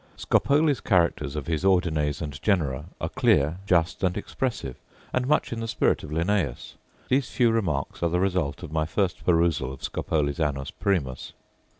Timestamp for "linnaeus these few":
6.11-7.51